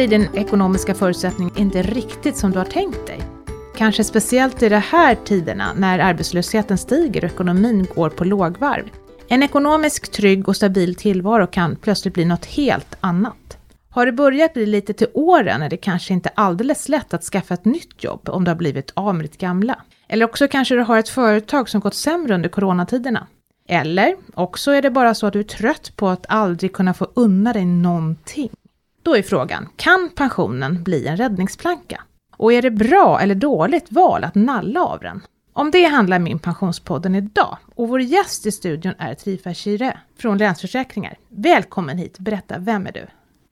[0.00, 3.22] blir din ekonomiska förutsättning inte riktigt som du har tänkt dig.
[3.76, 8.90] Kanske speciellt i de här tiderna när arbetslösheten stiger och ekonomin går på lågvarv.
[9.28, 13.58] En ekonomisk trygg och stabil tillvaro kan plötsligt bli något helt annat.
[13.90, 17.54] Har det börjat bli lite till åren är det kanske inte alldeles lätt att skaffa
[17.54, 19.78] ett nytt jobb om du har blivit av med ditt gamla.
[20.08, 23.26] Eller också kanske du har ett företag som gått sämre under coronatiderna.
[23.68, 27.08] Eller också är det bara så att du är trött på att aldrig kunna få
[27.14, 28.50] unna dig någonting.
[29.02, 32.02] Då är frågan, kan pensionen bli en räddningsplanka?
[32.36, 35.20] Och är det bra eller dåligt val att nalla av den?
[35.52, 40.38] Om det handlar min pensionspodden idag och vår gäst i studion är Trifa Shire från
[40.38, 41.18] Länsförsäkringar.
[41.28, 43.06] Välkommen hit, berätta, vem är du?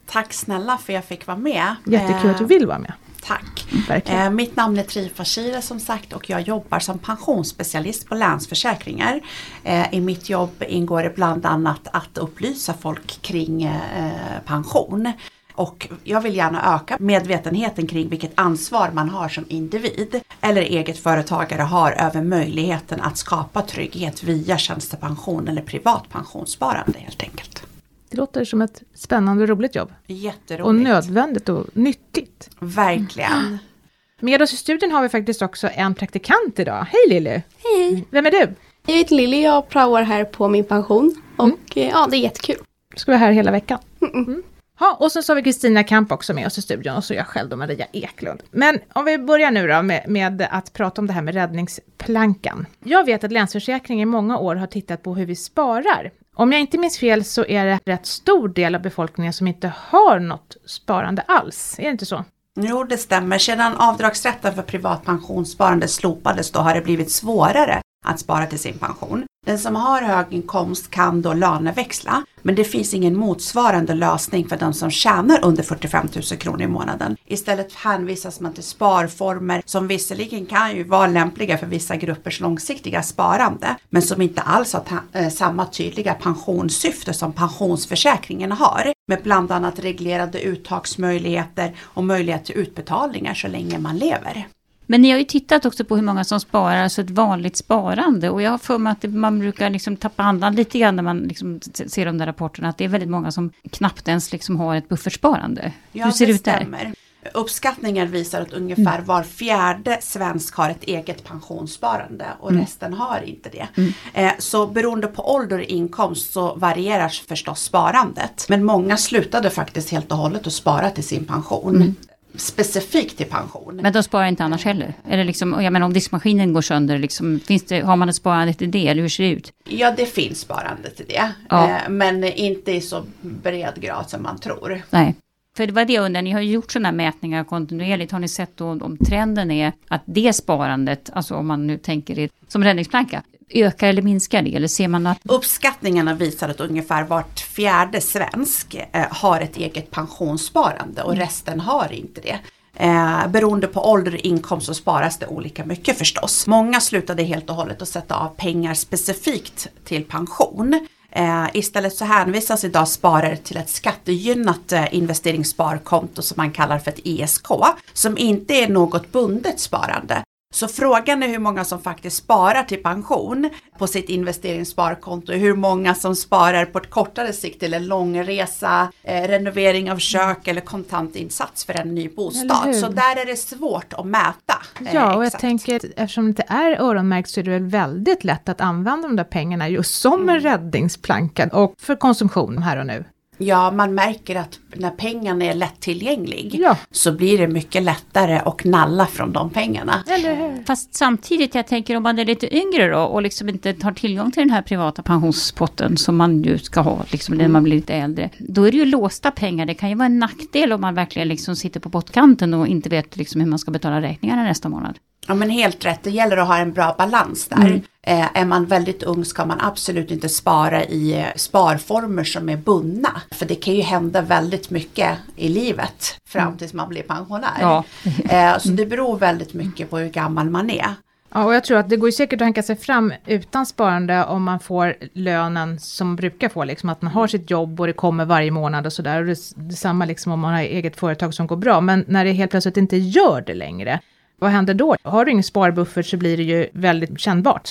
[0.06, 1.76] Tack snälla för jag fick vara med.
[1.86, 2.92] Jättekul att du vill vara med.
[3.22, 3.66] Tack.
[4.08, 9.20] Eh, mitt namn är Trifa Shire som sagt och jag jobbar som pensionsspecialist på Länsförsäkringar.
[9.64, 14.12] Eh, I mitt jobb ingår det bland annat att upplysa folk kring eh,
[14.46, 15.12] pension.
[15.58, 20.98] Och jag vill gärna öka medvetenheten kring vilket ansvar man har som individ eller eget
[20.98, 27.62] företagare har över möjligheten att skapa trygghet via tjänstepension eller privat pensionssparande helt enkelt.
[28.10, 29.92] Det låter som ett spännande och roligt jobb.
[30.06, 30.66] Jätteroligt.
[30.66, 32.50] Och nödvändigt och nyttigt.
[32.58, 33.58] Verkligen.
[34.20, 36.86] Med oss i studion har vi faktiskt också en praktikant idag.
[36.90, 37.42] Hej Lilly!
[37.56, 38.04] Hej!
[38.10, 38.54] Vem är du?
[38.86, 41.22] Jag heter Lilly, jag praoar här på min pension.
[41.36, 42.56] Och eh, ja, det är jättekul.
[42.94, 43.78] Du ska vara här hela veckan.
[44.00, 44.42] Mm.
[44.80, 47.26] Ja, och så har vi Kristina Kamp också med oss i studion och så jag
[47.26, 48.42] själv då Maria Eklund.
[48.50, 52.66] Men om vi börjar nu då med, med att prata om det här med räddningsplankan.
[52.84, 56.10] Jag vet att Länsförsäkring i många år har tittat på hur vi sparar.
[56.34, 59.72] Om jag inte minns fel så är det rätt stor del av befolkningen som inte
[59.76, 61.74] har något sparande alls.
[61.78, 62.24] Är det inte så?
[62.60, 63.38] Jo, det stämmer.
[63.38, 68.78] Sedan avdragsrätten för privat pensionssparande slopades då har det blivit svårare att spara till sin
[68.78, 69.24] pension.
[69.46, 74.56] Den som har hög inkomst kan då löneväxla, men det finns ingen motsvarande lösning för
[74.56, 77.16] den som tjänar under 45 000 kronor i månaden.
[77.26, 83.02] Istället hänvisas man till sparformer som visserligen kan ju vara lämpliga för vissa gruppers långsiktiga
[83.02, 89.52] sparande, men som inte alls har eh, samma tydliga pensionssyfte som pensionsförsäkringen har, med bland
[89.52, 94.48] annat reglerade uttagsmöjligheter och möjlighet till utbetalningar så länge man lever.
[94.90, 98.30] Men ni har ju tittat också på hur många som sparar, alltså ett vanligt sparande.
[98.30, 101.18] Och jag har för mig att man brukar liksom tappa andan lite grann när man
[101.18, 102.68] liksom ser de där rapporterna.
[102.68, 105.72] Att det är väldigt många som knappt ens liksom har ett buffertsparande.
[105.92, 106.56] Ja, hur ser det ut där?
[106.56, 106.92] stämmer.
[107.34, 109.04] Uppskattningar visar att ungefär Mm.
[109.06, 112.62] var fjärde svensk har ett eget pensionssparande och Mm.
[112.62, 113.68] resten har inte det.
[114.14, 118.46] Eh, Så beroende på ålder och inkomst så varierar förstås sparandet.
[118.48, 121.94] Men många slutade faktiskt helt och hållet att spara till sin pension.
[122.34, 123.76] Specifikt till pension.
[123.82, 124.94] Men de sparar inte annars heller?
[125.08, 128.54] Eller liksom, jag menar om diskmaskinen går sönder, liksom, finns det, har man ett sparande
[128.54, 128.88] till det?
[128.88, 129.52] Eller hur ser det ut?
[129.68, 131.32] Ja, det finns sparande till det.
[131.48, 131.68] Ja.
[131.70, 134.82] Eh, Men inte i så bred grad som man tror.
[134.90, 135.14] Nej.
[135.56, 138.12] För det var det jag undrar, ni har ju gjort sådana mätningar kontinuerligt.
[138.12, 142.14] Har ni sett då om trenden är att det sparandet, alltså om man nu tänker
[142.14, 144.54] det som räddningsplanka, ökar eller minskar det?
[144.54, 145.18] Eller ser man att...
[145.24, 151.92] Uppskattningarna visar att ungefär vart fjärde svensk eh, har ett eget pensionssparande och resten har
[151.92, 152.38] inte det.
[152.80, 156.46] Eh, beroende på ålder och inkomst så sparas det olika mycket förstås.
[156.46, 160.86] Många slutade helt och hållet att sätta av pengar specifikt till pension.
[161.10, 166.90] Eh, istället så hänvisas idag sparare till ett skattegynnat eh, investeringssparkonto som man kallar för
[166.90, 167.46] ett ISK,
[167.92, 170.22] som inte är något bundet sparande.
[170.54, 175.94] Så frågan är hur många som faktiskt sparar till pension på sitt investeringssparkonto, hur många
[175.94, 181.64] som sparar på ett kortare sikt till en långresa, eh, renovering av kök eller kontantinsats
[181.64, 182.76] för en ny bostad.
[182.76, 184.62] Så där är det svårt att mäta.
[184.80, 185.40] eh, Ja, och jag exakt.
[185.40, 189.08] tänker att eftersom det inte är öronmärkt så är det väl väldigt lätt att använda
[189.08, 190.28] de där pengarna just som Mm.
[190.34, 193.04] en räddningsplanka och för konsumtion här och nu.
[193.38, 196.76] Ja, man märker att när pengarna är lättillgänglig Ja.
[196.90, 200.04] så blir det mycket lättare att nalla från de pengarna.
[200.08, 200.64] Eller hur?
[200.64, 204.30] Fast samtidigt, jag tänker om man är lite yngre då och liksom inte har tillgång
[204.30, 207.94] till den här privata pensionspotten som man ju ska ha liksom, när man blir lite
[207.94, 208.30] äldre.
[208.38, 209.66] Då är det ju låsta pengar.
[209.66, 212.88] Det kan ju vara en nackdel om man verkligen liksom sitter på pottkanten och inte
[212.88, 214.98] vet liksom hur man ska betala räkningarna nästa månad.
[215.28, 217.82] Ja men helt rätt, det gäller att ha en bra balans där.
[218.02, 222.56] Eh, är man väldigt ung ska man absolut inte spara i eh, sparformer som är
[222.56, 223.20] bundna.
[223.30, 227.58] För det kan ju hända väldigt mycket i livet fram tills man blir pensionär.
[227.60, 227.84] Ja.
[228.28, 230.94] Eh, så det beror väldigt mycket på hur gammal man är.
[231.34, 234.24] Ja, och jag tror att det går ju säkert att hanka sig fram utan sparande
[234.24, 237.86] om man får lönen som man brukar få, liksom att man har sitt jobb och
[237.86, 239.36] det kommer varje månad och sådär.
[239.54, 242.76] Detsamma liksom om man har eget företag som går bra, men när det helt plötsligt
[242.76, 244.00] inte gör det längre,
[244.38, 244.96] vad händer då?
[245.02, 247.70] Har du ingen sparbuffert så blir det ju väldigt kännbart.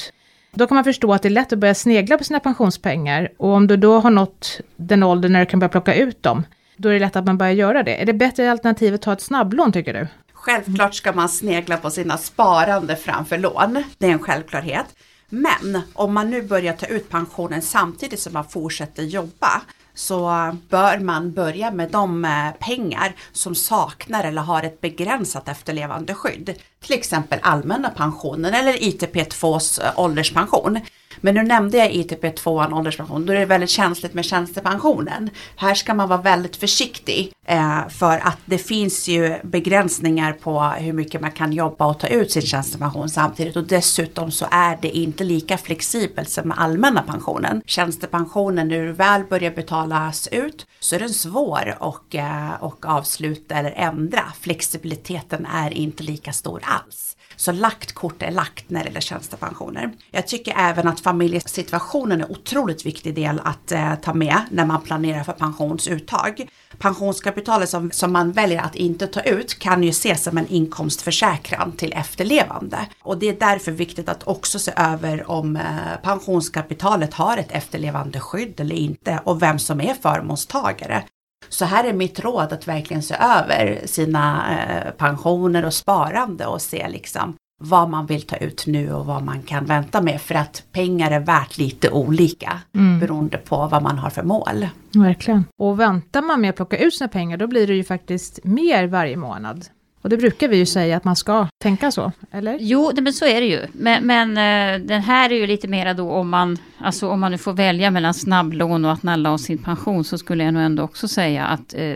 [0.52, 3.50] Då kan man förstå att det är lätt att börja snegla på sina pensionspengar och
[3.50, 6.44] om du då har nått den ålder när du kan börja plocka ut dem,
[6.78, 8.02] då är det lätt att man börjar göra det.
[8.02, 10.08] Är det bättre alternativ att ta ett snabblån tycker du?
[10.34, 13.84] Självklart ska man snegla på sina sparande framför lån.
[13.98, 14.86] Det är en självklarhet.
[15.30, 19.62] Men om man nu börjar ta ut pensionen samtidigt som man fortsätter jobba
[19.98, 26.54] så bör man börja med de eh, pengar som saknar eller har ett begränsat efterlevandeskydd.
[26.80, 30.80] Till exempel allmänna pensionen eller ITP2s eh, ålderspension.
[31.22, 35.30] Men nu nämnde jag ITP2 ålderspension, då är det väldigt känsligt med tjänstepensionen.
[35.56, 40.94] Här ska man vara väldigt försiktig eh, för att det finns ju begränsningar på hur
[40.94, 44.90] mycket man kan jobba och ta ut sin tjänstepension samtidigt och dessutom så är det
[44.90, 47.62] inte lika flexibelt som med allmänna pensionen.
[47.66, 53.56] Tjänstepensionen, när du väl börjar betalas ut så är den svår och, eh, och avsluta
[53.56, 54.24] eller ändra.
[54.40, 57.18] Flexibiliteten är inte lika stor alls.
[57.36, 59.92] Så lagt kort är lagt när det gäller tjänstepensioner.
[60.12, 64.66] Jag tycker även att familjesituationen är en otroligt viktig del att eh, ta med när
[64.66, 66.48] man planerar för pensionsuttag.
[66.78, 71.72] Pensionskapitalet som, som man väljer att inte ta ut kan ju ses som en inkomstförsäkran
[71.72, 72.78] till efterlevande.
[73.02, 75.64] Och det är därför viktigt att också se över om eh,
[76.04, 81.04] pensionskapitalet har ett efterlevande skydd eller inte och vem som är förmånstagare.
[81.50, 86.62] Så här är mitt råd att verkligen se över sina eh, pensioner och sparande och
[86.62, 90.36] se liksom vad man vill ta ut nu och vad man kan vänta med för
[90.36, 93.00] att pengar är värt lite olika mm.
[93.00, 94.68] beroende på vad man har för mål.
[94.94, 95.46] Verkligen.
[95.58, 98.88] Och väntar man med att plocka ut sina pengar då blir det ju faktiskt mer
[98.88, 99.66] varje månad.
[100.02, 102.58] Och det brukar vi ju säga att man ska tänka så, eller?
[102.62, 103.68] Jo, men så är det ju.
[103.72, 107.32] Men, men uh, den här är ju lite mera då om man, alltså om man
[107.32, 110.64] nu får välja mellan snabblån och att nalla av sin pension, så skulle jag nog
[110.64, 111.96] ändå också säga att uh,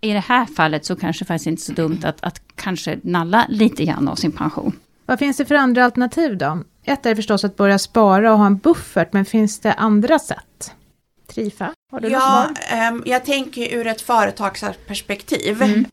[0.00, 3.84] i det här fallet så kanske faktiskt inte så dumt att, att kanske nalla lite
[3.84, 4.72] grann av sin pension.
[5.08, 6.58] Vad finns det för andra alternativ då?
[6.84, 10.74] Ett är förstås att börja spara och ha en buffert, men finns det andra sätt?
[11.26, 12.48] Trifa, har du ja,
[12.90, 15.62] um, jag tänker ur ett företagsperspektiv.
[15.62, 15.84] Mm.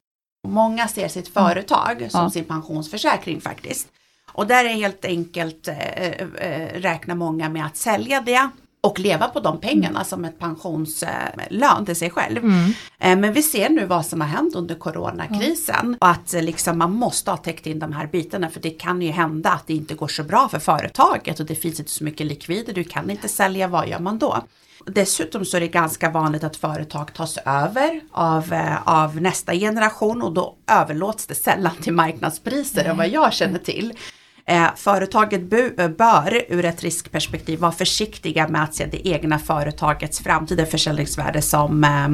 [0.47, 2.09] Många ser sitt företag mm.
[2.09, 2.29] som ja.
[2.29, 3.87] sin pensionsförsäkring faktiskt.
[4.31, 8.49] Och där är helt enkelt eh, eh, räknar många med att sälja det
[8.85, 12.37] och leva på de pengarna som ett pensionslön till sig själv.
[12.37, 12.71] Mm.
[12.99, 16.77] Eh, men vi ser nu vad som har hänt under coronakrisen och att eh, liksom
[16.77, 19.73] man måste ha täckt in de här bitarna för det kan ju hända att det
[19.73, 23.09] inte går så bra för företaget och det finns inte så mycket likvider, du kan
[23.09, 24.43] inte sälja, vad gör man då?
[24.85, 30.21] Dessutom så är det ganska vanligt att företag tas över av, eh, av nästa generation
[30.21, 33.93] och då överlåts det sällan till marknadspriser än vad jag känner till.
[34.47, 40.19] Eh, företaget eh, bör ur ett riskperspektiv vara försiktiga med att se det egna företagets
[40.19, 42.07] framtida försäljningsvärde som eh,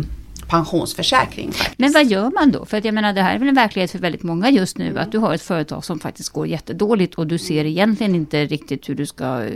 [0.49, 1.51] pensionsförsäkring.
[1.51, 1.79] Faktiskt.
[1.79, 2.65] Men vad gör man då?
[2.65, 4.99] För att jag menar det här är väl en verklighet för väldigt många just nu.
[4.99, 8.89] Att du har ett företag som faktiskt går jättedåligt och du ser egentligen inte riktigt
[8.89, 9.43] hur du ska...
[9.43, 9.51] Eh,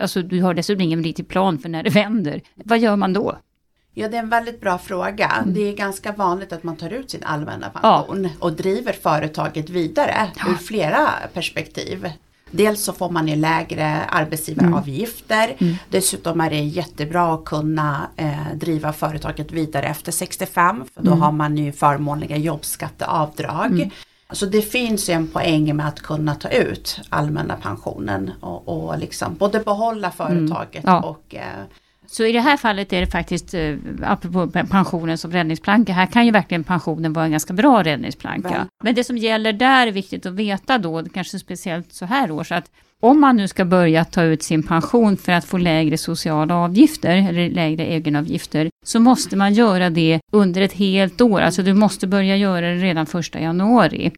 [0.00, 2.40] alltså du har dessutom ingen riktig plan för när det vänder.
[2.54, 3.38] Vad gör man då?
[3.94, 5.28] Ja det är en väldigt bra fråga.
[5.28, 5.54] Mm.
[5.54, 8.30] Det är ganska vanligt att man tar ut sin allmänna pension ja.
[8.38, 10.50] och driver företaget vidare ja.
[10.50, 12.10] ur flera perspektiv.
[12.50, 15.44] Dels så får man ju lägre arbetsgivaravgifter.
[15.44, 15.56] Mm.
[15.60, 15.76] mm.
[15.90, 20.84] Dessutom är det jättebra att kunna eh, driva företaget vidare efter 65.
[20.94, 21.22] För då mm.
[21.22, 23.72] har man ju förmånliga jobbskatteavdrag.
[23.72, 23.90] Mm.
[24.30, 28.98] Så det finns ju en poäng med att kunna ta ut allmänna pensionen och, och
[28.98, 30.48] liksom både behålla mm.
[30.48, 31.00] företaget ja.
[31.00, 31.64] och eh,
[32.12, 36.26] så i det här fallet är det faktiskt, eh, apropå pensionen som räddningsplanka, här kan
[36.26, 38.48] ju verkligen pensionen vara en ganska bra räddningsplanka.
[38.48, 38.66] Väl.
[38.84, 42.52] Men det som gäller där är viktigt att veta då, kanske speciellt så här års,
[42.52, 46.54] att om man nu ska börja ta ut sin pension för att få lägre sociala
[46.56, 51.40] avgifter, eller lägre egenavgifter, så måste man göra det under ett helt år.
[51.40, 54.12] Alltså du måste börja göra det redan första januari.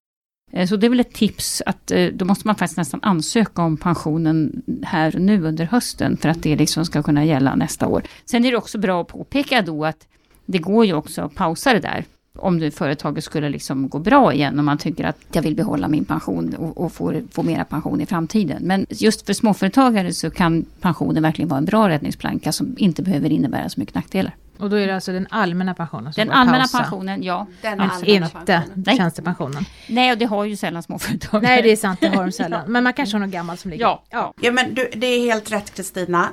[0.54, 3.62] Eh, så det är väl ett tips att eh, då måste man faktiskt nästan ansöka
[3.62, 7.86] om pensionen här och nu under hösten för att det liksom ska kunna gälla nästa
[7.86, 8.02] år.
[8.24, 10.06] Sen är det också bra att påpeka då att
[10.46, 12.04] det går ju också att pausa det där.
[12.38, 15.88] Om det företaget skulle liksom gå bra igen och man tycker att jag vill behålla
[15.88, 18.62] min pension och, och få, få mera pension i framtiden.
[18.62, 23.32] Men just för småföretagare så kan pensionen verkligen vara en bra räddningsplanka som inte behöver
[23.32, 24.34] innebära så mycket nackdelar.
[24.58, 26.78] Och då är det alltså den allmänna pensionen som Den allmänna pausa.
[26.78, 27.46] pensionen, ja.
[27.62, 28.96] Den alltså inte pensionen.
[28.96, 29.64] tjänstepensionen.
[29.88, 31.42] Nej, och det har ju sällan småföretag.
[31.42, 32.62] Nej, det är sant, det har de sällan.
[32.66, 33.84] Men man kanske har något gammalt som ligger.
[33.84, 34.34] Ja, ja.
[34.40, 36.28] ja men du, det är helt rätt Kristina.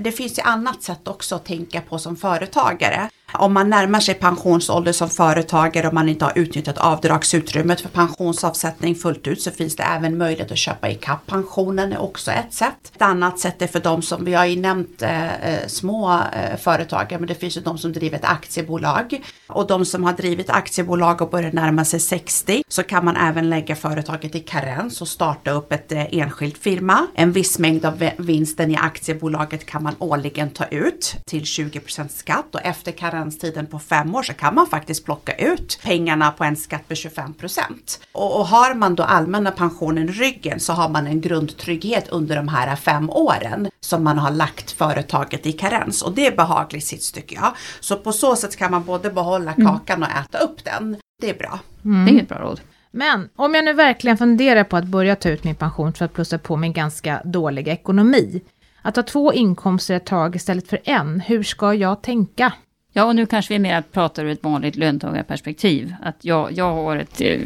[0.00, 4.14] det finns ju annat sätt också att tänka på som företagare om man närmar sig
[4.14, 9.76] pensionsålder som företagare och man inte har utnyttjat avdragsutrymmet för pensionsavsättning fullt ut så finns
[9.76, 12.92] det även möjlighet att köpa ikapp pensionen är också ett sätt.
[12.94, 16.56] Ett annat sätt är för de som, vi har ju nämnt eh, eh, små eh,
[16.56, 20.50] företagare men det finns ju de som driver ett aktiebolag och de som har drivit
[20.50, 25.08] aktiebolag och börjar närma sig 60 så kan man även lägga företaget i karens och
[25.08, 27.06] starta upp ett eh, enskilt firma.
[27.14, 32.54] En viss mängd av vinsten i aktiebolaget kan man årligen ta ut till 20% skatt
[32.54, 36.44] och efter karens karenstiden på fem år så kan man faktiskt plocka ut pengarna på
[36.44, 38.00] en skatt på 25 procent.
[38.12, 42.36] Och, och har man då allmänna pensionen i ryggen så har man en grundtrygghet under
[42.36, 46.84] de här fem åren som man har lagt företaget i karens och det är behagligt
[46.84, 47.52] sits tycker jag.
[47.80, 50.96] Så på så sätt kan man både behålla kakan och äta upp den.
[51.20, 51.58] Det är bra.
[51.82, 52.60] Det är ett bra råd.
[52.90, 56.12] Men om jag nu verkligen funderar på att börja ta ut min pension för att
[56.12, 58.42] plussa på min ganska dåliga ekonomi.
[58.82, 62.52] Att ha två inkomster ett tag istället för en, hur ska jag tänka?
[62.96, 65.94] Ja, och nu kanske vi mer pratar ur ett vanligt löntagarperspektiv.
[66.02, 67.40] Att jag, jag har ett eh,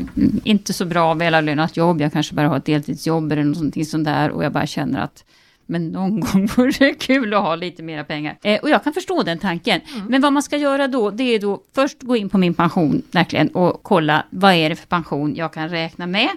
[0.45, 4.31] inte så bra välavlönat jobb, jag kanske bara har ett deltidsjobb eller någonting sånt där
[4.31, 5.25] och jag bara känner att
[5.67, 8.39] men någon gång vore det kul att ha lite mera pengar.
[8.43, 9.81] Eh, och jag kan förstå den tanken.
[10.09, 13.03] Men vad man ska göra då, det är då först gå in på min pension
[13.11, 16.29] verkligen och kolla vad är det för pension jag kan räkna med.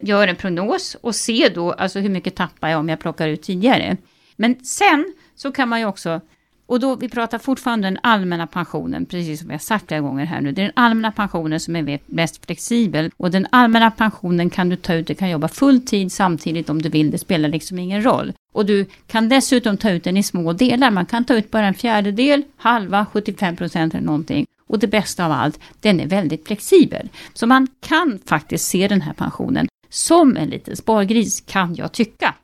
[0.00, 3.42] Gör en prognos och se då alltså hur mycket tappar jag om jag plockar ut
[3.42, 3.96] tidigare.
[4.36, 6.20] Men sen så kan man ju också
[6.68, 10.00] och då, vi pratar fortfarande om den allmänna pensionen, precis som vi har sagt flera
[10.00, 10.52] gånger här nu.
[10.52, 13.10] Det är den allmänna pensionen som är mest flexibel.
[13.16, 16.82] Och den allmänna pensionen kan du ta ut, du kan jobba full tid samtidigt om
[16.82, 18.32] du vill, det spelar liksom ingen roll.
[18.52, 21.66] Och du kan dessutom ta ut den i små delar, man kan ta ut bara
[21.66, 24.46] en fjärdedel, halva, 75 procent eller någonting.
[24.66, 27.08] Och det bästa av allt, den är väldigt flexibel.
[27.34, 32.34] Så man kan faktiskt se den här pensionen som en liten spargris, kan jag tycka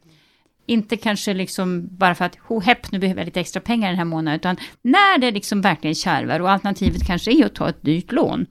[0.66, 3.98] inte kanske liksom bara för att ho hepp, nu behöver jag lite extra pengar den
[3.98, 7.82] här månaden, utan när det liksom verkligen kärvar och alternativet kanske är att ta ett
[7.82, 8.46] dyrt lån.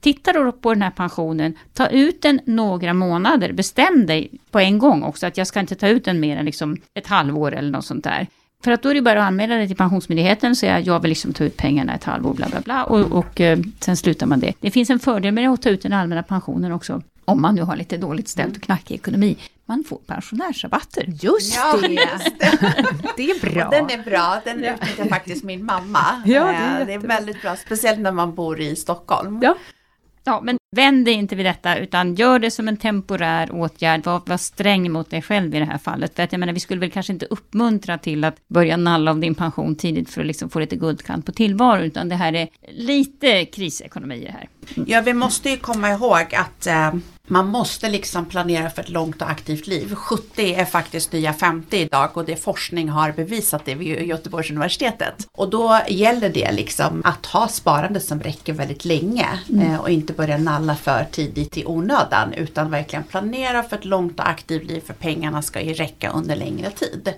[0.00, 4.78] Titta då på den här pensionen, ta ut den några månader, bestäm dig på en
[4.78, 7.70] gång också att jag ska inte ta ut den mer än liksom ett halvår eller
[7.70, 8.26] något sånt där.
[8.64, 11.08] För att då är det bara att anmäla dig till Pensionsmyndigheten och säga jag vill
[11.08, 14.40] liksom ta ut pengarna ett halvår, bla bla bla, och, och eh, sen slutar man
[14.40, 14.52] det.
[14.60, 17.62] Det finns en fördel med att ta ut den allmänna pensionen också, om man nu
[17.62, 19.36] har lite dåligt ställt och knackig ekonomi.
[19.66, 21.04] Man får pensionärsrabatter.
[21.20, 21.88] Just Ja, det!
[21.88, 22.58] just det.
[23.16, 23.70] Det är bra.
[23.70, 26.22] Den är bra, den utnyttjar faktiskt min mamma.
[26.26, 29.38] Ja, det är Eh, det är väldigt bra, speciellt när man bor i Stockholm.
[29.42, 29.56] Ja.
[30.26, 34.04] Ja, men vänd dig inte vid detta, utan gör det som en temporär åtgärd.
[34.04, 36.16] Var, var sträng mot dig själv i det här fallet.
[36.16, 39.18] För att jag menar, vi skulle väl kanske inte uppmuntra till att börja nalla av
[39.18, 42.48] din pension tidigt för att liksom få lite guldkant på tillvaro, utan det här är
[42.68, 44.48] lite krisekonomi i det här.
[44.86, 46.94] Ja, vi måste ju komma ihåg att eh,
[47.26, 49.94] man måste liksom planera för ett långt och aktivt liv.
[49.94, 55.28] 70 är faktiskt nya 50 idag och det forskning har bevisat det vid Göteborgs universitetet.
[55.32, 59.28] Och då gäller det liksom att ha sparande som räcker väldigt länge
[59.60, 64.20] eh, och inte börja nalla för tidigt i onödan utan verkligen planera för ett långt
[64.20, 67.14] och aktivt liv för pengarna ska ju räcka under längre tid.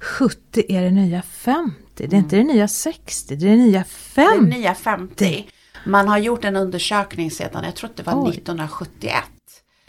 [0.00, 3.84] 70 är det nya 50, det är inte det nya 60, det är det nya
[4.14, 4.58] Det är 50.
[4.58, 5.46] nya 50.
[5.86, 8.30] Man har gjort en undersökning sedan, jag tror att det var Oj.
[8.30, 9.14] 1971.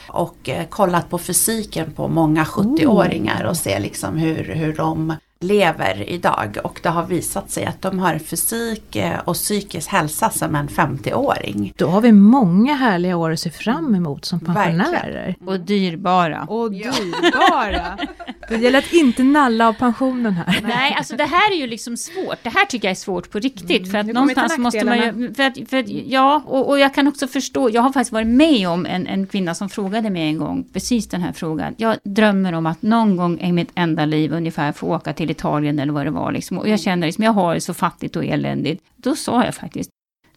[0.08, 6.10] Och eh, kollat på fysiken på många 70-åringar och se liksom hur, hur de lever
[6.10, 6.58] idag.
[6.64, 10.68] Och det har visat sig att de har fysik eh, och psykisk hälsa som en
[10.68, 11.74] 50-åring.
[11.78, 14.80] Då har vi många härliga år att se fram emot som Verkligen.
[14.80, 15.36] pensionärer.
[15.46, 16.44] Och dyrbara.
[16.44, 17.98] Och dyrbara!
[18.50, 20.60] Det gäller att inte nalla av pensionen här.
[20.64, 22.38] Nej, alltså det här är ju liksom svårt.
[22.44, 23.92] Det här tycker jag är svårt på riktigt.
[23.92, 25.34] För att någonstans måste man ju...
[25.34, 27.70] För att, för att, ja, och, och jag kan också förstå.
[27.70, 31.08] Jag har faktiskt varit med om en, en kvinna som frågade mig en gång precis
[31.08, 31.76] den här frågan.
[31.78, 35.80] Jag drömmer om att någon gång i mitt enda liv ungefär få åka till Italien
[35.80, 36.32] eller vad det var.
[36.32, 36.58] Liksom.
[36.58, 38.84] Och jag känner liksom, jag har det så fattigt och eländigt.
[38.96, 39.90] Då sa jag faktiskt,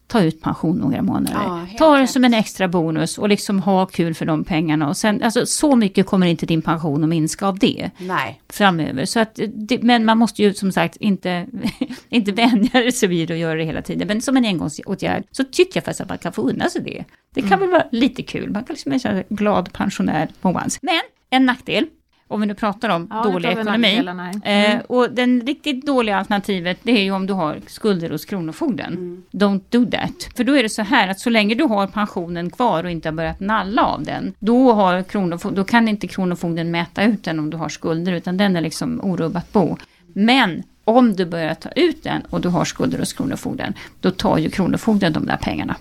[0.07, 1.39] ta ut pension några månader.
[1.43, 4.89] Ja, ta det som en extra bonus och liksom ha kul för de pengarna.
[4.89, 9.05] Och sen, alltså, så mycket kommer inte din pension att minska av det Nej, framöver.
[9.05, 11.47] Så att, det, men man måste ju som sagt inte,
[12.09, 14.07] inte vänja sig vid att göra det hela tiden.
[14.07, 17.03] Men som en engångsåtgärd så tycker jag faktiskt att man kan få unna sig det.
[17.33, 18.49] Det kan väl vara lite kul.
[18.49, 20.79] Man kan liksom sig glad pensionär på once.
[20.81, 21.85] Men en nackdel,
[22.27, 23.87] om vi nu pratar om Ja, dålig ekonomi.
[23.87, 24.73] nackdelarna här.
[24.75, 29.23] Eh, och den riktigt dåliga alternativet det är ju om du har skulder hos Kronofogden.
[29.31, 30.29] Don't do that.
[30.37, 33.07] För då är det så här att så länge du har pensionen kvar och inte
[33.09, 37.39] har börjat nalla av den, då, har kronofog- då kan inte Kronofogden mäta ut den
[37.39, 39.77] om du har skulder, utan den är liksom orubbat bo.
[40.13, 44.37] Men om du börjar ta ut den och du har skulder hos Kronofogden, då tar
[44.37, 45.75] ju Kronofogden de där pengarna.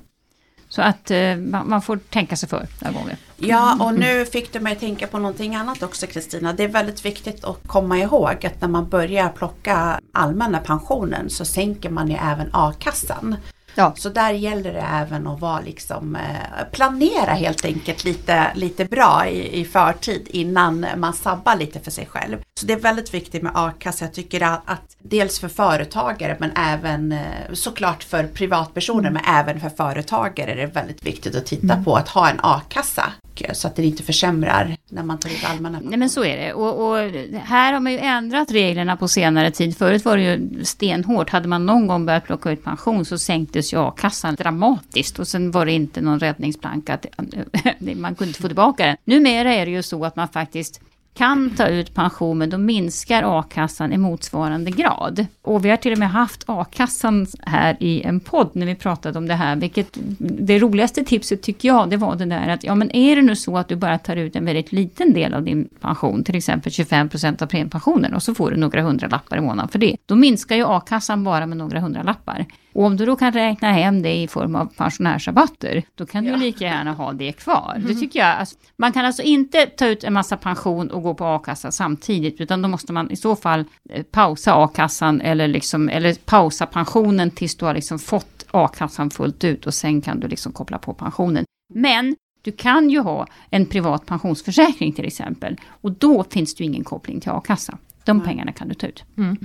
[0.75, 3.17] Så att eh, man, får tänka sig för några gånger.
[3.37, 6.53] Ja, och nu fick du mig att tänka på någonting annat också Kristina.
[6.53, 11.45] Det är väldigt viktigt att komma ihåg att när man börjar plocka allmänna pensionen så
[11.45, 13.37] sänker man ju även a-kassan.
[13.75, 13.93] Ja.
[13.97, 19.27] Så där gäller det även att vara liksom, eh, planera helt enkelt lite, lite bra
[19.29, 22.37] i, i förtid innan man sabbar lite för sig själv.
[22.61, 24.05] Så det är väldigt viktigt med a-kassa.
[24.05, 27.19] Jag tycker att, att dels för företagare men även eh,
[27.53, 32.09] såklart för privatpersoner men även för företagare är det väldigt viktigt att titta på att
[32.09, 33.13] ha en a-kassa
[33.53, 36.53] så att det inte försämrar när man tar ut allmänna Nej men så är det.
[36.53, 36.99] Och, och,
[37.45, 39.77] här har man ju ändrat reglerna på senare tid.
[39.77, 41.31] Förut var det ju stenhårt.
[41.31, 45.19] Hade man någon gång börjat plocka ut pension så sänktes ju a-kassan dramatiskt.
[45.19, 46.95] Och sen var det inte någon räddningsplanka.
[46.95, 48.97] Att, eh, man kunde inte få tillbaka den.
[49.05, 50.81] Numera är det ju så att man faktiskt
[51.15, 55.27] kan ta ut pension men då minskar a-kassan i motsvarande grad.
[55.43, 59.19] Och vi har till och med haft a-kassan här i en podd när vi pratade
[59.19, 62.75] om det här, vilket det roligaste tipset tycker jag, det var det där att ja
[62.75, 65.43] men är det nu så att du bara tar ut en väldigt liten del av
[65.43, 69.37] din pension, till exempel 25 procent av premiepensionen och så får du några hundra lappar
[69.37, 72.47] i månaden för det, då minskar ju a-kassan bara med några hundra lappar.
[72.75, 76.33] Och om du då kan räkna hem det i form av pensionärsrabatter, då kan ja.
[76.33, 77.73] du lika gärna ha det kvar.
[77.77, 77.89] Mm.
[77.89, 78.37] Det tycker jag.
[78.37, 82.41] Alltså, man kan alltså inte ta ut en massa pension och gå på a-kassa samtidigt,
[82.41, 87.31] utan då måste man i så fall eh, pausa a-kassan eller, liksom, eller pausa pensionen
[87.31, 90.95] tills du har liksom fått a-kassan fullt ut och sen kan du liksom koppla på
[90.95, 91.45] pensionen.
[91.75, 96.71] Men du kan ju ha en privat pensionsförsäkring till exempel och då finns det ju
[96.71, 97.79] ingen koppling till a-kassa.
[98.05, 99.05] De pengarna kan du ta ut.
[99.17, 99.37] Mm.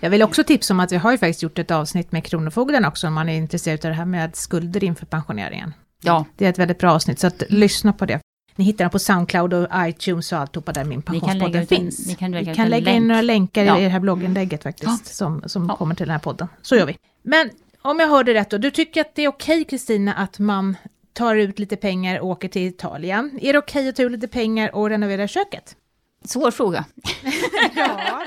[0.00, 2.84] Jag vill också tipsa om att vi har ju faktiskt gjort ett avsnitt med Kronofogden
[2.84, 5.74] också, om man är intresserad av det här med skulder inför pensioneringen.
[6.02, 6.24] Ja.
[6.36, 8.20] Det är ett väldigt bra avsnitt, så att lyssna på det.
[8.56, 12.06] Ni hittar den på Soundcloud och iTunes och alltihopa där min pensionspodden finns.
[12.06, 13.78] Ni kan, vi kan lägga in några länkar ja.
[13.78, 15.12] i det här blogginlägget faktiskt, ja.
[15.12, 15.76] som, som ja.
[15.76, 16.48] kommer till den här podden.
[16.62, 16.96] Så gör vi.
[17.22, 17.50] Men
[17.82, 20.76] om jag hörde rätt då, du tycker att det är okej Kristina att man
[21.12, 23.38] tar ut lite pengar och åker till Italien.
[23.42, 25.76] Är det okej att ta ut lite pengar och renovera köket?
[26.24, 26.84] Svår fråga.
[27.76, 28.22] ja.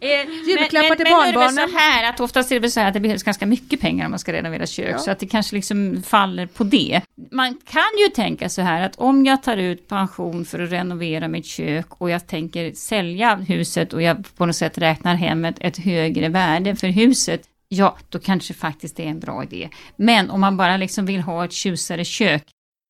[0.00, 0.08] Eh,
[0.48, 1.54] Julklappar till barnbarnen.
[1.54, 3.46] Men är det så här att oftast är det så här att det behövs ganska
[3.46, 4.94] mycket pengar om man ska renovera kök.
[4.94, 4.98] Ja.
[4.98, 7.00] Så att det kanske liksom faller på det.
[7.30, 11.28] Man kan ju tänka så här att om jag tar ut pension för att renovera
[11.28, 15.56] mitt kök och jag tänker sälja huset och jag på något sätt räknar hem ett,
[15.60, 17.42] ett högre värde för huset.
[17.68, 19.68] Ja, då kanske faktiskt det är en bra idé.
[19.96, 22.42] Men om man bara liksom vill ha ett tjusare kök,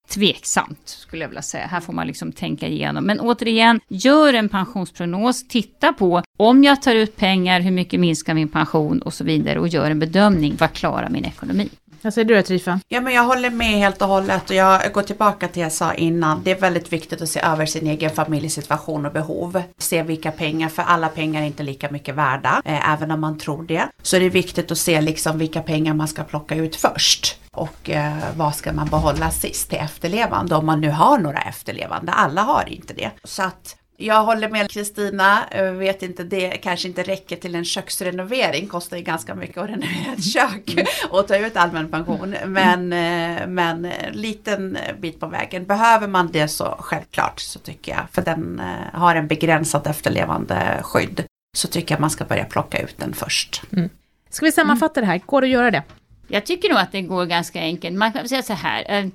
[0.08, 1.66] tveksamt skulle jag vilja säga.
[1.66, 3.04] Här får man liksom tänka igenom.
[3.04, 8.34] Men återigen, gör en pensionsprognos, titta på om jag tar ut pengar, hur mycket minskar
[8.34, 11.68] min pension och så vidare och gör en bedömning, vad klarar min ekonomi?
[12.02, 12.80] Vad säger du Trifa?
[12.88, 15.72] Ja men jag håller med helt och hållet och jag går tillbaka till det jag
[15.72, 16.42] sa innan.
[16.42, 19.62] Det är väldigt viktigt att se över sin egen familjesituation och behov.
[19.78, 23.38] Se vilka pengar, för alla pengar är inte lika mycket värda, eh, även om man
[23.38, 23.88] tror det.
[24.02, 27.40] Så det är viktigt att se liksom vilka pengar man ska plocka ut först.
[27.52, 32.12] Och eh, vad ska man behålla sist till efterlevande om man nu har några efterlevande.
[32.12, 33.10] Alla har inte det.
[33.24, 35.44] Så att jag håller med Kristina,
[35.78, 40.12] vet inte, det kanske inte räcker till en köksrenovering, kostar ju ganska mycket att renovera
[40.12, 40.86] ett kök mm.
[41.10, 42.34] och ta ut allmän pension.
[42.46, 48.06] Men, eh, men liten bit på vägen, behöver man det så självklart så tycker jag,
[48.12, 51.24] för den eh, har en begränsad efterlevande skydd,
[51.56, 53.62] så tycker jag man ska börja plocka ut den först.
[53.72, 53.88] Mm.
[54.30, 55.82] Ska vi sammanfatta det här, går det att göra det?
[56.28, 57.96] Jag tycker nog att det går ganska enkelt.
[57.96, 59.10] Man kan säga så här.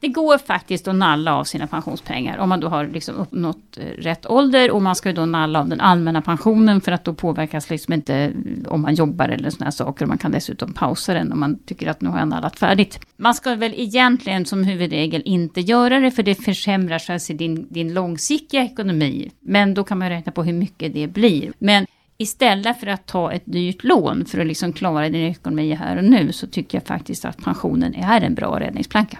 [0.00, 3.84] Det går faktiskt att nalla av sina pensionspengar om man då har liksom uppnått eh,
[3.84, 7.14] rätt ålder och man ska ju då nalla av den allmänna pensionen för att då
[7.14, 8.32] påverkas liksom inte eh,
[8.72, 10.06] om man jobbar eller sådana saker.
[10.06, 13.00] Man kan dessutom pausa den om man tycker att nu har jag nallat färdigt.
[13.16, 17.94] Man ska väl egentligen som huvudregel inte göra det för det försämrar alltså din, din
[17.94, 19.30] långsiktiga ekonomi.
[19.40, 21.52] Men då kan man räkna på hur mycket det blir.
[21.58, 21.86] Men
[22.16, 26.04] istället för att ta ett dyrt lån för att liksom klara din ekonomi här och
[26.04, 29.18] nu så tycker jag faktiskt att pensionen är en bra räddningsplanka.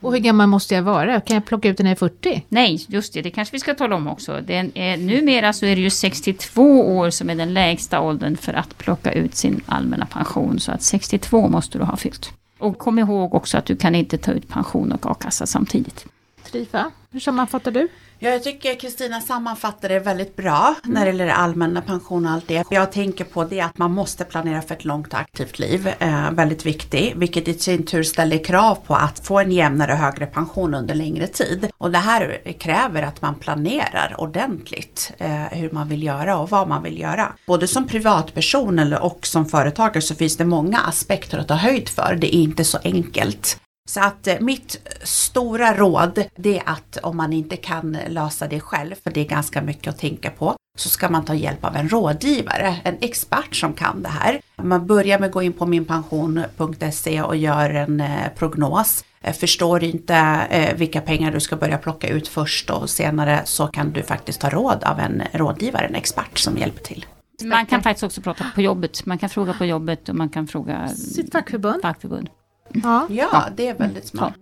[0.00, 1.20] Och hur gammal måste jag vara?
[1.20, 2.44] Kan jag plocka ut den när jag är 40?
[2.48, 4.40] Nej, just det, det kanske vi ska tala om också.
[4.46, 8.36] Den är, eh, numera så är det ju 62 år som är den lägsta åldern
[8.36, 10.60] för att plocka ut sin allmänna pension.
[10.60, 12.32] Så att 62 måste du ha fyllt.
[12.58, 16.06] Och kom ihåg också att du kan inte ta ut pension och a-kassa samtidigt.
[16.50, 17.88] Trifa, hur sammanfattar du?
[18.20, 20.94] Ja, jag tycker Kristina sammanfattar det väldigt bra mm.
[20.94, 22.64] när det gäller allmänna pension och allt det.
[22.70, 26.30] Jag tänker på det att man måste planera för ett långt och aktivt liv, eh,
[26.30, 30.26] väldigt viktigt, vilket i sin tur ställer krav på att få en jämnare och högre
[30.26, 31.70] pension under längre tid.
[31.78, 36.68] Och det här kräver att man planerar ordentligt eh, hur man vill göra och vad
[36.68, 37.32] man vill göra.
[37.46, 42.18] Både som privatperson och som företagare så finns det många aspekter att ta höjd för.
[42.20, 43.58] Det är inte så enkelt.
[43.88, 48.60] Så att eh, mitt stora råd det är att om man inte kan lösa det
[48.60, 51.76] själv, för det är ganska mycket att tänka på, så ska man ta hjälp av
[51.76, 54.40] en rådgivare, en expert som kan det här.
[54.56, 59.04] Man börjar med att gå in på minpension.se och gör en eh, prognos.
[59.20, 63.92] Eh, förstår inte vilka pengar du ska börja plocka ut först och senare så kan
[63.92, 67.06] du faktiskt ta råd av en rådgivare, en expert som hjälper till.
[67.44, 69.06] Man kan faktiskt också prata på jobbet.
[69.06, 71.82] Man kan fråga på jobbet och man kan fråga sitt fackförbund.
[71.82, 72.28] fackförbund.
[72.72, 74.34] Ja, ja det är väldigt smart.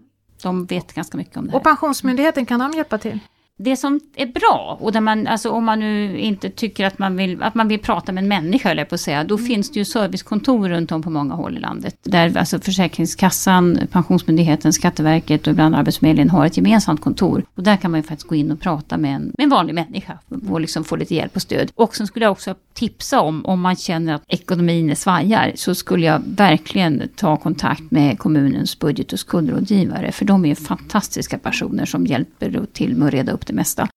[0.43, 1.59] De vet ganska mycket om det här.
[1.59, 3.19] Och Pensionsmyndigheten, kan de hjälpa till?
[3.59, 7.17] Det som är bra, och där man, alltså om man nu inte tycker att man
[7.17, 9.47] vill, att man vill prata med en människa, eller på att säga, då mm.
[9.47, 11.97] finns det ju servicekontor runt om på många håll i landet.
[12.03, 17.45] Där alltså Försäkringskassan, Pensionsmyndigheten, Skatteverket och ibland Arbetsförmedlingen har ett gemensamt kontor.
[17.55, 19.75] Och där kan man ju faktiskt gå in och prata med en, med en vanlig
[19.75, 20.19] människa
[20.51, 21.71] och liksom få lite hjälp och stöd.
[21.75, 25.75] Och sen skulle jag också tipsa om, om man känner att ekonomin är svajar, så
[25.75, 30.13] skulle jag verkligen ta kontakt med kommunens budget och skuldrådgivare.
[30.13, 33.89] För de är fantastiska personer som hjälper till med att reda upp det mesta.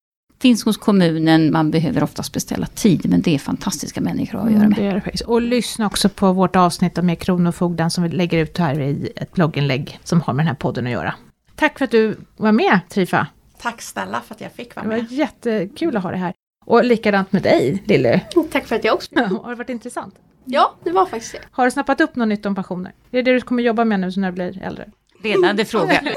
[0.41, 4.63] Finns hos kommunen, man behöver oftast beställa tid, men det är fantastiska människor att göra
[4.63, 4.79] mm, med.
[4.79, 8.57] Mm, det det och lyssna också på vårt avsnitt om Kronofogden som vi lägger ut
[8.57, 11.15] här i ett blogginlägg som har med den här podden att göra.
[11.55, 13.27] Tack för att du var med Trifa.
[13.61, 14.97] Tack snälla för att jag fick vara med.
[14.97, 16.33] Det var jättekul att ha det här.
[16.65, 18.19] Och likadant med dig Lilly.
[18.51, 20.15] Tack för att jag också Har det varit intressant?
[20.45, 21.39] Ja, det var faktiskt det.
[21.51, 22.91] Har du snappat upp något nytt om pensioner?
[23.11, 24.89] Är det det du kommer jobba med nu när du blir äldre?
[25.23, 26.01] Ledande fråga.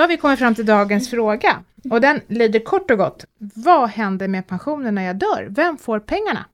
[0.00, 1.56] Då har vi kommit fram till dagens fråga.
[1.90, 3.24] Och den lyder kort och gott.
[3.38, 5.46] Vad händer med pensionen när jag dör?
[5.50, 6.44] Vem får pengarna?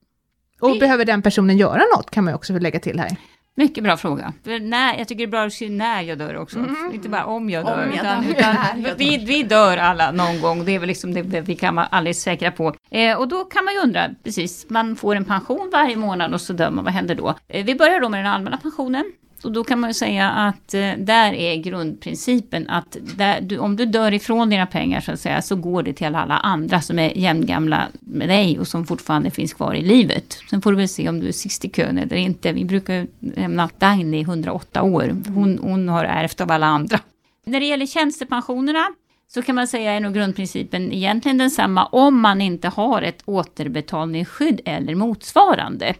[0.60, 3.16] Och behöver den personen göra något kan man också lägga till här.
[3.54, 4.32] Mycket bra fråga.
[4.60, 6.58] När, jag tycker det är bra att säga när jag dör också.
[6.58, 6.90] Mm.
[6.94, 7.84] Inte bara om jag dör.
[7.84, 8.30] Om jag utan, dör.
[8.30, 10.64] utan vi, vi dör alla någon gång.
[10.64, 12.74] Det är väl liksom det vi kan vara alldeles säkra på.
[12.90, 16.40] Eh, och då kan man ju undra, precis, man får en pension varje månad och
[16.40, 17.34] så dör man, vad händer då?
[17.48, 19.12] Eh, vi börjar då med den allmänna pensionen.
[19.46, 23.76] Och då kan man ju säga att eh, där är grundprincipen att där, du, om
[23.76, 26.98] du dör ifrån dina pengar så att säga så går det till alla andra som
[26.98, 30.38] är jämngamla med dig och som fortfarande finns kvar i livet.
[30.50, 32.52] Sen får du väl se om du är sist i kön eller inte.
[32.52, 35.16] Vi brukar nämna Dagny, 108 år.
[35.34, 37.00] Hon, hon har ärvt av alla andra.
[37.44, 38.86] När det gäller tjänstepensionerna
[39.28, 44.60] så kan man säga är nog grundprincipen egentligen densamma om man inte har ett återbetalningsskydd
[44.64, 45.94] eller motsvarande.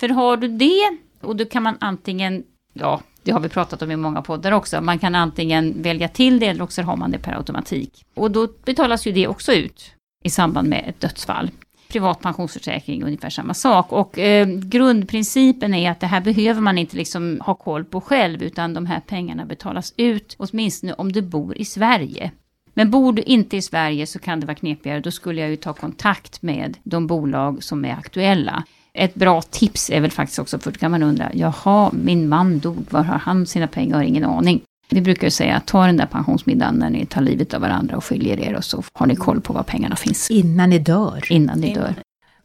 [0.00, 3.90] För har du det och då kan man antingen ja, det har vi pratat om
[3.90, 4.80] i många poddar också.
[4.80, 8.04] Man kan antingen välja till det eller också har man det per automatik.
[8.14, 11.50] Och då betalas ju det också ut i samband med ett dödsfall.
[11.88, 13.92] Privat pensionsförsäkring, är ungefär samma sak.
[13.92, 18.42] Och eh, grundprincipen är att det här behöver man inte liksom ha koll på själv,
[18.42, 22.30] utan de här pengarna betalas ut, åtminstone om du bor i Sverige.
[22.74, 25.00] Men bor du inte i Sverige så kan det vara knepigare.
[25.00, 28.64] Då skulle jag ju ta kontakt med de bolag som är aktuella
[28.98, 32.58] ett bra tips är väl faktiskt också, för då kan man undra, jaha, min man
[32.58, 33.90] dog, var har han sina pengar?
[33.90, 34.62] Jag har ingen aning.
[34.90, 38.40] Vi brukar säga, ta den där pensionsmiddagen när ni tar livet av varandra och skiljer
[38.40, 40.30] er och så har ni koll på var pengarna finns.
[40.30, 41.24] Innan ni dör.
[41.30, 41.94] Innan ni dör.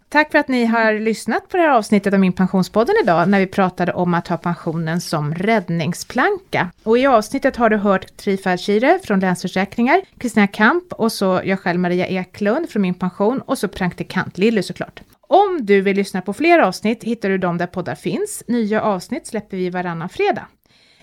[0.10, 3.40] Tack för att ni har lyssnat på det här avsnittet av Min Pensionspodden idag, när
[3.40, 6.72] vi pratade om att ha pensionen som räddningsplanka.
[6.84, 11.60] Och i avsnittet har du hört Trifa Shire från Länsförsäkringar, Kristina Kamp och så jag
[11.60, 15.02] själv Maria Eklund från Min Pension och så praktikant Lilly såklart.
[15.32, 18.44] Om du vill lyssna på fler avsnitt hittar du dem där poddar finns.
[18.48, 20.48] Nya avsnitt släpper vi varannan fredag.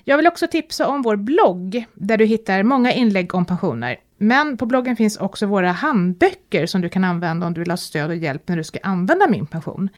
[0.04, 3.96] Jag vill också tipsa om vår blogg, där du hittar många inlägg om pensioner.
[4.18, 7.76] Men på bloggen finns också våra handböcker som du kan använda om du vill ha
[7.76, 9.88] stöd och hjälp när du ska använda Min pension.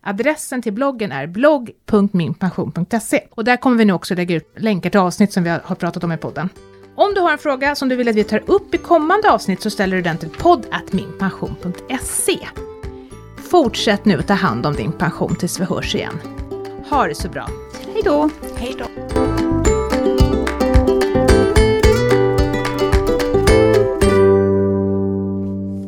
[0.00, 5.00] Adressen till bloggen är blogg.minpension.se och där kommer vi nu också lägga ut länkar till
[5.00, 6.48] avsnitt som vi har pratat om i podden.
[6.94, 9.60] Om du har en fråga som du vill att vi tar upp i kommande avsnitt
[9.60, 12.38] så ställer du den till podd.minpension.se.
[13.50, 16.20] Fortsätt nu ta hand om din pension tills vi hörs igen.
[16.90, 17.48] Ha det så bra.
[17.94, 18.30] Hej då!
[18.56, 19.25] Hej då!